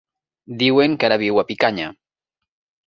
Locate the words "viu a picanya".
1.25-1.95